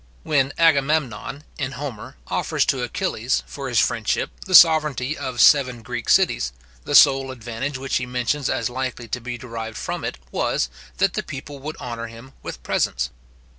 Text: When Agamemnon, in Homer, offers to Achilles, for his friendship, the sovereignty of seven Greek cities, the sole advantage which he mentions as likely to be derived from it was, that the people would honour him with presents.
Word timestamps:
When 0.23 0.51
Agamemnon, 0.57 1.43
in 1.59 1.73
Homer, 1.73 2.15
offers 2.25 2.65
to 2.65 2.81
Achilles, 2.81 3.43
for 3.45 3.69
his 3.69 3.77
friendship, 3.77 4.31
the 4.47 4.55
sovereignty 4.55 5.15
of 5.15 5.39
seven 5.39 5.83
Greek 5.83 6.09
cities, 6.09 6.53
the 6.85 6.95
sole 6.95 7.29
advantage 7.29 7.77
which 7.77 7.97
he 7.97 8.07
mentions 8.07 8.49
as 8.49 8.67
likely 8.67 9.07
to 9.09 9.21
be 9.21 9.37
derived 9.37 9.77
from 9.77 10.03
it 10.03 10.17
was, 10.31 10.69
that 10.97 11.13
the 11.13 11.21
people 11.21 11.59
would 11.59 11.77
honour 11.77 12.07
him 12.07 12.33
with 12.41 12.63
presents. 12.63 13.11